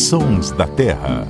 [0.00, 1.28] Sons da Terra.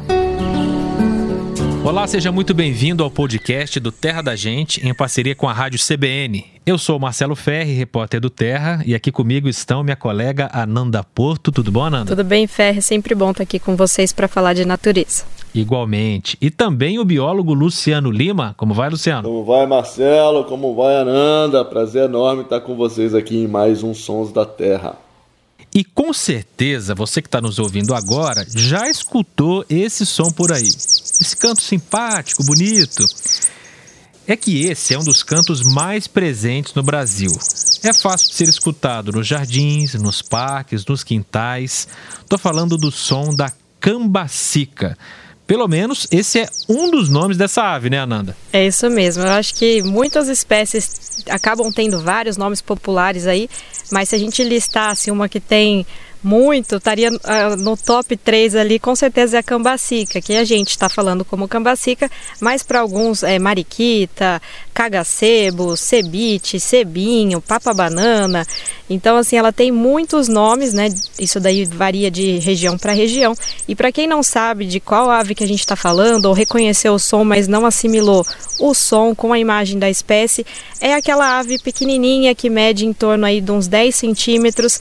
[1.84, 5.80] Olá, seja muito bem-vindo ao podcast do Terra da Gente, em parceria com a Rádio
[5.80, 6.45] CBN.
[6.64, 11.51] Eu sou Marcelo Ferri, repórter do Terra, e aqui comigo estão minha colega Ananda Porto.
[11.51, 12.14] Tudo bom, Ananda?
[12.14, 12.80] Tudo bem, Ferri.
[12.80, 15.24] Sempre bom estar aqui com vocês para falar de natureza.
[15.52, 16.38] Igualmente.
[16.41, 18.55] E também o biólogo Luciano Lima.
[18.56, 19.28] Como vai, Luciano?
[19.28, 20.45] Como vai, Marcelo?
[20.45, 21.64] Como vai, Ananda?
[21.64, 25.09] Prazer enorme estar com vocês aqui em mais um Sons da Terra.
[25.73, 30.66] E com certeza você que está nos ouvindo agora já escutou esse som por aí.
[30.66, 33.05] Esse canto simpático, bonito.
[34.27, 37.30] É que esse é um dos cantos mais presentes no Brasil.
[37.83, 41.89] É fácil de ser escutado nos jardins, nos parques, nos quintais.
[42.20, 44.97] Estou falando do som da cambacica.
[45.51, 48.37] Pelo menos esse é um dos nomes dessa ave, né, Ananda?
[48.53, 49.25] É isso mesmo.
[49.25, 53.51] Eu acho que muitas espécies acabam tendo vários nomes populares aí,
[53.91, 55.85] mas se a gente listasse uma que tem
[56.23, 60.70] muito, estaria uh, no top 3 ali, com certeza é a cambacica, que a gente
[60.70, 64.41] está falando como cambacica, mas para alguns é mariquita,
[64.75, 68.47] cagacebo, cebite, cebinho, papa-banana.
[68.89, 70.89] Então, assim, ela tem muitos nomes, né?
[71.19, 73.34] Isso daí varia de região para região.
[73.69, 76.95] E para quem não sabe de qual ave que a gente está falando, ou reconheceu
[76.95, 78.27] o som, mas não assimilou
[78.58, 80.45] o som com a imagem da espécie,
[80.80, 84.80] é aquela ave pequenininha que mede em torno aí de uns 10 centímetros,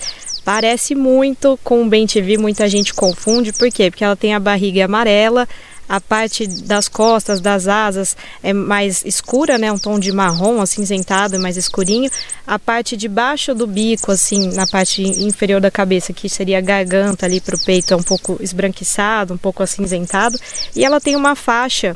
[0.52, 3.92] Parece muito com o bem TV, muita gente confunde, por quê?
[3.92, 5.47] Porque ela tem a barriga amarela,
[5.88, 11.39] a parte das costas, das asas é mais escura, né, um tom de marrom acinzentado,
[11.39, 12.09] mais escurinho.
[12.47, 16.61] A parte de baixo do bico, assim, na parte inferior da cabeça, que seria a
[16.61, 20.39] garganta ali para o peito, é um pouco esbranquiçado, um pouco acinzentado.
[20.75, 21.95] E ela tem uma faixa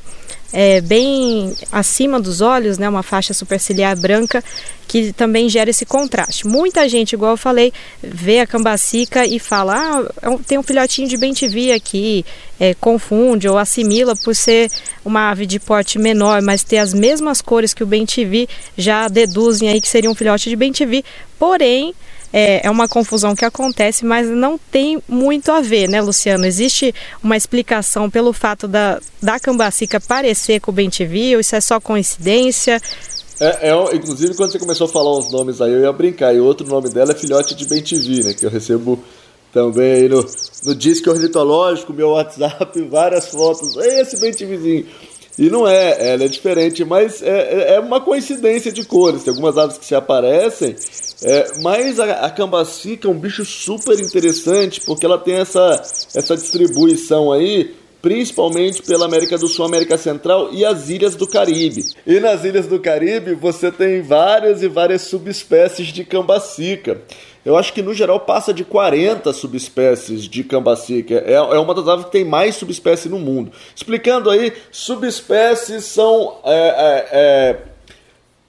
[0.54, 4.44] é, bem acima dos olhos, né, uma faixa superciliar branca
[4.88, 6.46] que também gera esse contraste.
[6.46, 7.74] Muita gente, igual eu falei,
[8.04, 12.24] vê a cambacica e fala: ah, é tem um filhotinho de bentivi aqui,
[12.60, 14.70] é, confunde ou assimila por ser
[15.04, 18.48] uma ave de porte menor, mas ter as mesmas cores que o bentivi,
[18.78, 21.04] já deduzem aí que seria um filhote de bentivi.
[21.40, 21.96] Porém,
[22.34, 26.46] é, é uma confusão que acontece, mas não tem muito a ver, né, Luciano?
[26.48, 31.62] Existe uma explicação pelo fato da, da cambacica parecer com o bentivi, ou isso é
[31.62, 32.82] só coincidência?
[33.40, 36.34] É, é, inclusive, quando você começou a falar os nomes aí, eu ia brincar.
[36.34, 38.34] E outro nome dela é filhote de bentivi, né?
[38.34, 39.00] Que eu recebo
[39.52, 40.26] também aí no,
[40.66, 43.76] no disco ornitológico, meu WhatsApp, várias fotos.
[43.78, 44.88] Esse bentivizinho.
[45.38, 49.24] E não é, ela é diferente, mas é, é, é uma coincidência de cores.
[49.24, 50.76] Tem algumas aves que se aparecem,
[51.24, 55.82] é, mas a, a cambacica é um bicho super interessante porque ela tem essa,
[56.14, 61.86] essa distribuição aí principalmente pela América do Sul, América Central e as ilhas do Caribe.
[62.06, 67.02] E nas ilhas do Caribe você tem várias e várias subespécies de cambacica.
[67.46, 71.16] Eu acho que no geral passa de 40 subespécies de cambacica.
[71.26, 73.54] É, é uma das aves que tem mais subespécies no mundo.
[73.74, 77.58] Explicando aí, subespécies são é, é, é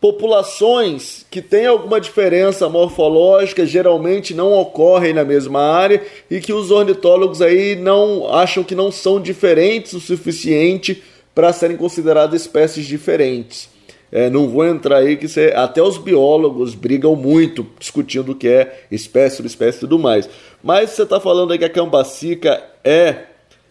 [0.04, 6.70] populações que têm alguma diferença morfológica geralmente não ocorrem na mesma área e que os
[6.70, 11.03] ornitólogos aí não acham que não são diferentes o suficiente
[11.34, 13.70] para serem consideradas espécies diferentes.
[14.12, 18.47] É, não vou entrar aí que você, até os biólogos brigam muito discutindo o que
[18.47, 20.28] é espécie, subespécie e tudo mais.
[20.62, 23.22] Mas você está falando aí que a cambacica é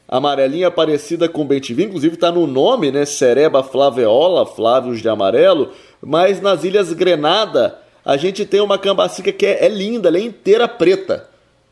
[0.08, 3.06] amarelinha parecida com bentivi, inclusive está no nome, né?
[3.06, 5.72] Cereba flaveola, flávios de amarelo
[6.06, 10.22] mas nas Ilhas Grenada a gente tem uma cambacica que é, é linda, ela é
[10.22, 11.28] inteira preta.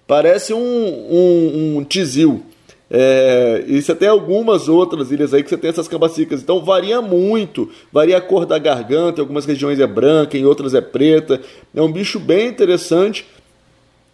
[0.07, 2.43] Parece um, um, um tizil.
[2.89, 6.41] É, e você tem algumas outras ilhas aí que você tem essas cambacicas.
[6.41, 10.73] Então varia muito, varia a cor da garganta, em algumas regiões é branca, em outras
[10.73, 11.41] é preta.
[11.73, 13.25] É um bicho bem interessante.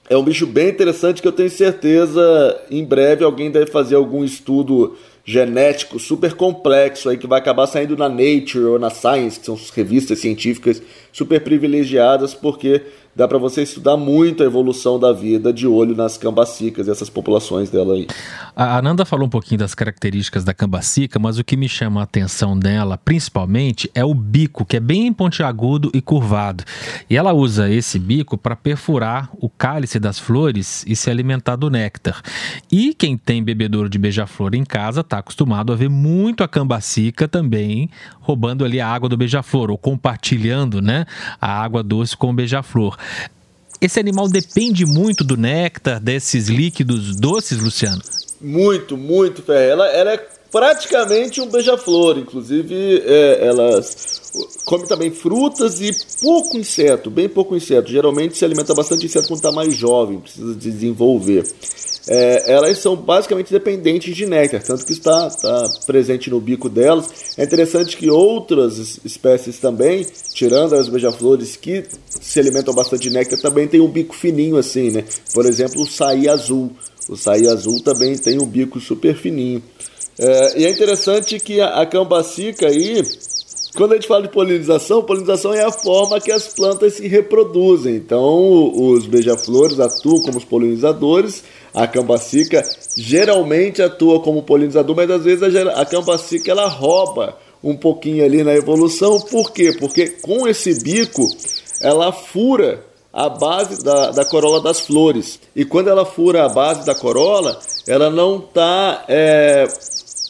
[0.09, 4.23] É um bicho bem interessante que eu tenho certeza em breve alguém deve fazer algum
[4.23, 4.95] estudo
[5.25, 9.59] genético super complexo aí que vai acabar saindo na Nature ou na Science, que são
[9.75, 10.81] revistas científicas
[11.11, 12.83] super privilegiadas, porque
[13.17, 17.09] dá para você estudar muito a evolução da vida de olho nas cambacicas e essas
[17.09, 18.05] populações dela aí.
[18.55, 22.03] A Ananda falou um pouquinho das características da cambacica, mas o que me chama a
[22.03, 26.63] atenção dela, principalmente, é o bico, que é bem pontiagudo e curvado.
[27.09, 31.71] E ela usa esse bico para perfurar o cálice das flores e se alimentar do
[31.71, 32.21] néctar.
[32.71, 37.27] E quem tem bebedouro de beija-flor em casa está acostumado a ver muito a cambacica
[37.27, 37.89] também
[38.27, 41.05] roubando ali a água do beija-flor ou compartilhando, né,
[41.39, 42.97] a água doce com o beija-flor.
[43.79, 48.01] Esse animal depende muito do néctar, desses líquidos doces, Luciano?
[48.41, 49.69] Muito, muito, Ferre.
[49.69, 52.17] Ela, ela é praticamente um beija-flor.
[52.17, 53.81] Inclusive, é, ela
[54.65, 57.91] come também frutas e pouco inseto, bem pouco inseto.
[57.91, 61.43] Geralmente se alimenta bastante inseto quando está mais jovem, precisa desenvolver.
[62.07, 67.35] é, elas são basicamente dependentes de néctar, tanto que está, está presente no bico delas.
[67.37, 71.83] É interessante que outras espécies também, tirando as beija-flores que
[72.37, 75.03] se alimentam bastante de néctar, também tem um bico fininho assim, né?
[75.33, 76.71] Por exemplo, o saí azul.
[77.09, 79.63] O saí azul também tem um bico super fininho.
[80.19, 83.01] É, e é interessante que a, a cambacica aí,
[83.75, 87.95] quando a gente fala de polinização, polinização é a forma que as plantas se reproduzem.
[87.95, 91.43] Então, os beija-flores atuam como os polinizadores,
[91.73, 92.63] a cambacica
[92.95, 98.43] geralmente atua como polinizador, mas às vezes a, a cambacica ela rouba um pouquinho ali
[98.43, 99.19] na evolução.
[99.21, 99.75] Por quê?
[99.79, 101.27] Porque com esse bico
[101.81, 105.39] ela fura a base da, da corola das flores.
[105.55, 109.67] E quando ela fura a base da corola, ela não está é,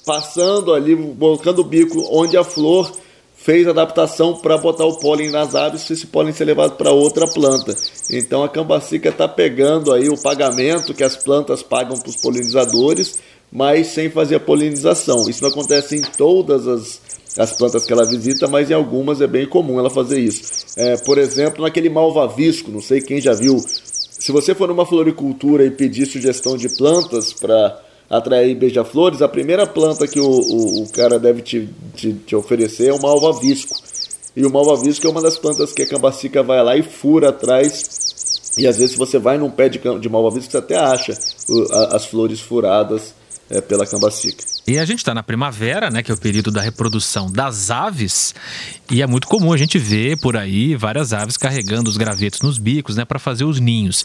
[0.06, 2.90] passando ali, colocando o bico onde a flor
[3.36, 7.28] fez adaptação para botar o pólen nas aves, se esse pólen ser levado para outra
[7.28, 7.76] planta.
[8.10, 13.20] Então a cambacica está pegando aí o pagamento que as plantas pagam para os polinizadores,
[13.52, 15.30] mas sem fazer a polinização.
[15.30, 17.02] Isso acontece em todas as,
[17.38, 20.42] as plantas que ela visita, mas em algumas é bem comum ela fazer isso.
[20.75, 23.57] É, por exemplo, naquele malvavisco, não sei quem já viu.
[23.60, 27.80] Se você for numa floricultura e pedir sugestão de plantas para
[28.10, 32.88] atrair beija-flores, a primeira planta que o, o, o cara deve te, te, te, oferecer
[32.88, 33.75] é o malvavisco.
[34.36, 38.54] E o malvavisco é uma das plantas que a cambacica vai lá e fura atrás.
[38.57, 41.12] E às vezes você vai num pé de, de malvavisco, você até acha
[41.92, 43.13] as flores furadas
[43.50, 44.44] é, pela cambacica.
[44.68, 48.36] E a gente está na primavera, né, que é o período da reprodução das aves,
[48.92, 52.58] e é muito comum a gente ver por aí várias aves carregando os gravetos nos
[52.58, 54.04] bicos, né, para fazer os ninhos.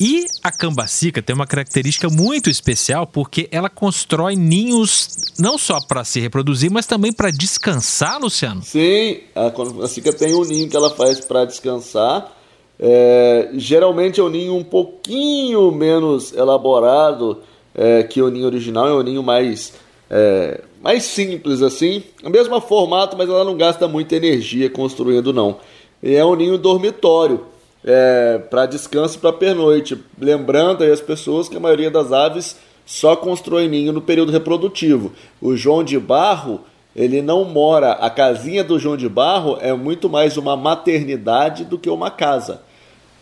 [0.00, 6.04] E a cambacica tem uma característica muito especial porque ela constrói ninhos não só para
[6.04, 8.62] se reproduzir, mas também para descansar, Luciano.
[8.62, 12.34] Sim, a cambacica tem um ninho que ela faz para descansar.
[12.80, 17.42] É, geralmente é um ninho um pouquinho menos elaborado
[17.78, 19.72] é, que o ninho original, é um ninho mais
[20.10, 25.58] é, mais simples assim, o mesmo formato, mas ela não gasta muita energia construindo não.
[26.02, 27.42] E é um ninho dormitório
[27.84, 29.96] é, para descanso para pernoite.
[30.20, 35.12] Lembrando aí as pessoas que a maioria das aves só constrói ninho no período reprodutivo.
[35.40, 36.60] O João de Barro
[36.96, 37.92] ele não mora.
[37.92, 42.62] A casinha do João de Barro é muito mais uma maternidade do que uma casa.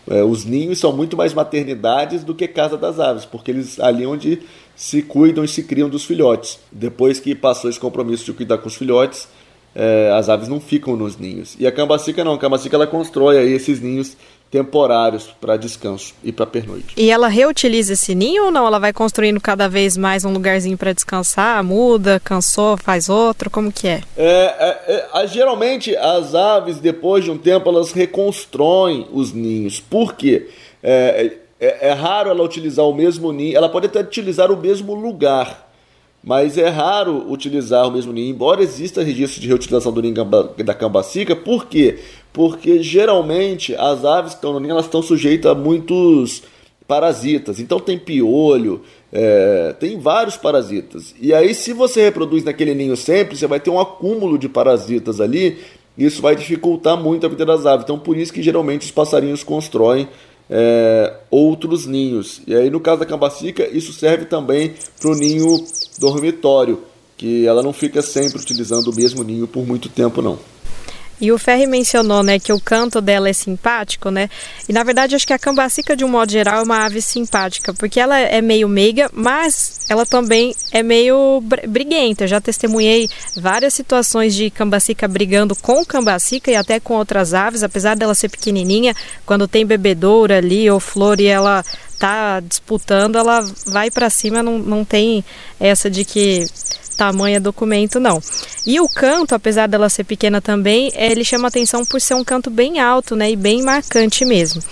[0.09, 4.07] É, os ninhos são muito mais maternidades do que casa das aves, porque eles ali
[4.07, 4.41] onde
[4.75, 6.59] se cuidam e se criam dos filhotes.
[6.71, 9.29] Depois que passou esse compromisso de cuidar com os filhotes,
[9.75, 11.57] é, as aves não ficam nos ninhos.
[11.59, 14.17] E a cambacica não, a cambacica ela constrói aí esses ninhos
[14.57, 16.95] temporários para descanso e para pernoite.
[16.97, 18.67] E ela reutiliza esse ninho ou não?
[18.67, 23.71] Ela vai construindo cada vez mais um lugarzinho para descansar, muda, cansou, faz outro, como
[23.71, 24.01] que é?
[24.17, 25.27] É, é, é?
[25.27, 29.79] Geralmente as aves depois de um tempo elas reconstroem os ninhos.
[29.79, 30.49] Por quê?
[30.83, 34.95] É, é, é raro ela utilizar o mesmo ninho, ela pode até utilizar o mesmo
[34.95, 35.66] lugar,
[36.27, 40.25] mas é raro utilizar o mesmo ninho, embora exista registro de reutilização do ninho
[40.65, 42.01] da cambacica, por quê?
[42.33, 46.43] Porque geralmente as aves que estão no ninho elas estão sujeitas a muitos
[46.85, 48.83] parasitas, então tem piolho,
[49.13, 51.15] é, tem vários parasitas.
[51.21, 55.21] E aí, se você reproduz naquele ninho sempre, você vai ter um acúmulo de parasitas
[55.21, 55.59] ali,
[55.97, 57.85] isso vai dificultar muito a vida das aves.
[57.85, 60.09] Então, por isso que geralmente os passarinhos constroem
[60.49, 62.41] é, outros ninhos.
[62.47, 65.65] E aí, no caso da cambacica, isso serve também para o ninho
[65.99, 66.83] dormitório,
[67.17, 70.39] que ela não fica sempre utilizando o mesmo ninho por muito tempo, não.
[71.21, 74.29] E o Ferri mencionou, né, que o canto dela é simpático, né?
[74.69, 77.73] E na verdade acho que a cambacica de um modo geral é uma ave simpática,
[77.73, 82.25] porque ela é meio meiga, mas ela também é meio briguenta.
[82.25, 87.63] Eu já testemunhei várias situações de cambacica brigando com cambacica e até com outras aves,
[87.63, 88.95] apesar dela ser pequenininha,
[89.25, 91.65] quando tem bebedoura ali ou flor e ela
[91.99, 95.25] tá disputando, ela vai para cima, não, não tem
[95.59, 96.47] essa de que
[96.97, 98.21] tamanho documento, não.
[98.67, 102.51] E o canto, apesar dela ser pequena também, ele chama atenção por ser um canto
[102.51, 104.63] bem alto, né, e bem marcante mesmo.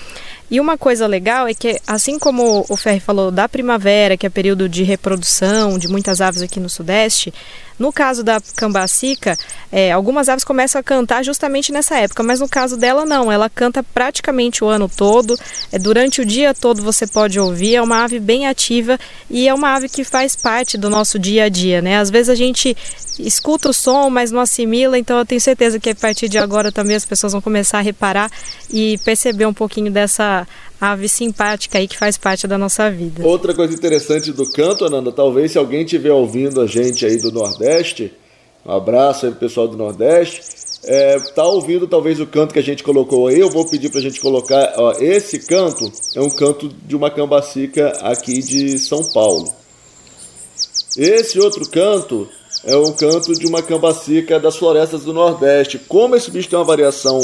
[0.50, 4.31] E uma coisa legal é que, assim como o Ferri falou da primavera, que é
[4.31, 7.33] período de reprodução de muitas aves aqui no Sudeste,
[7.78, 9.37] no caso da cambacica,
[9.71, 13.50] é, algumas aves começam a cantar justamente nessa época, mas no caso dela não, ela
[13.50, 15.38] canta praticamente o ano todo,
[15.73, 19.54] é, durante o dia todo você pode ouvir, é uma ave bem ativa e é
[19.54, 21.99] uma ave que faz parte do nosso dia a dia, né?
[21.99, 22.76] Às vezes a gente
[23.19, 26.71] escuta o som, mas não assimila, então eu tenho certeza que a partir de agora
[26.71, 28.31] também as pessoas vão começar a reparar
[28.71, 30.47] e perceber um pouquinho dessa
[30.81, 33.26] ave simpática aí que faz parte da nossa vida.
[33.26, 37.33] Outra coisa interessante do canto, Ananda, talvez se alguém estiver ouvindo a gente aí do
[37.33, 38.12] Nordeste,
[38.64, 40.43] um abraço aí pro pessoal do Nordeste,
[40.85, 44.00] é, tá ouvindo talvez o canto que a gente colocou aí, eu vou pedir pra
[44.00, 49.52] gente colocar, ó, esse canto é um canto de uma cambacica aqui de São Paulo.
[50.97, 52.28] Esse outro canto
[52.64, 55.78] é um canto de uma cambacica das florestas do Nordeste.
[55.78, 57.21] Como esse bicho tem uma variação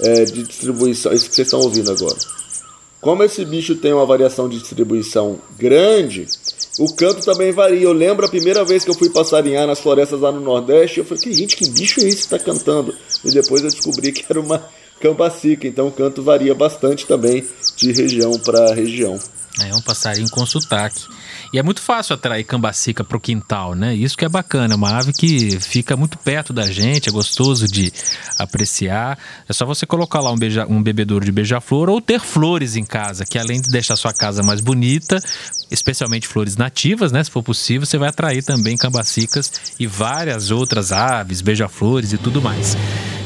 [0.00, 2.16] é, de distribuição, isso que vocês estão ouvindo agora.
[3.02, 6.28] Como esse bicho tem uma variação de distribuição grande,
[6.78, 7.82] o canto também varia.
[7.82, 11.04] Eu lembro a primeira vez que eu fui passarinhar nas florestas lá no Nordeste, eu
[11.04, 12.94] falei, que gente, que bicho é esse que está cantando?
[13.24, 14.64] E depois eu descobri que era uma
[15.00, 17.44] cambacica, então o canto varia bastante também
[17.76, 19.18] de região para região.
[19.60, 21.02] É um passarinho com sotaque.
[21.52, 23.94] E é muito fácil atrair cambacica para o quintal, né?
[23.94, 27.68] Isso que é bacana, é uma ave que fica muito perto da gente, é gostoso
[27.68, 27.92] de
[28.38, 29.18] apreciar.
[29.46, 32.84] É só você colocar lá um, beija, um bebedouro de beija-flor ou ter flores em
[32.84, 35.18] casa, que além de deixar sua casa mais bonita,
[35.70, 37.22] especialmente flores nativas, né?
[37.22, 42.40] Se for possível, você vai atrair também cambacicas e várias outras aves, beija-flores e tudo
[42.40, 42.76] mais.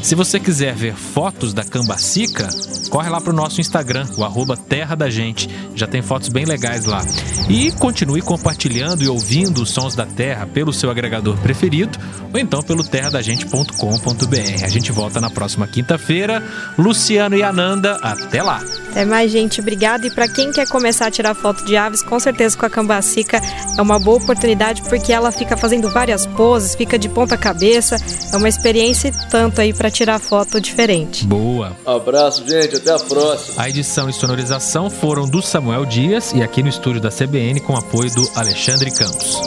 [0.06, 2.48] Se você quiser ver fotos da cambacica,
[2.90, 5.50] corre lá para o nosso Instagram, o arroba Terra da Gente.
[5.74, 7.04] Já tem fotos bem legais lá.
[7.50, 11.98] E continue compartilhando e ouvindo os sons da Terra pelo seu agregador preferido
[12.32, 14.64] ou então pelo terradagente.com.br.
[14.64, 16.40] A gente volta na próxima quinta-feira.
[16.78, 18.62] Luciano e Ananda, até lá!
[18.96, 19.60] Até mais, gente.
[19.60, 20.06] Obrigada.
[20.06, 23.42] E para quem quer começar a tirar foto de aves, com certeza com a cambacica
[23.76, 27.98] é uma boa oportunidade porque ela fica fazendo várias poses, fica de ponta cabeça.
[28.32, 31.26] É uma experiência tanto aí para tirar foto diferente.
[31.26, 31.76] Boa.
[31.84, 32.76] Abraço, gente.
[32.76, 33.62] Até a próxima.
[33.62, 37.76] A edição e sonorização foram do Samuel Dias e aqui no estúdio da CBN com
[37.76, 39.42] apoio do Alexandre Campos.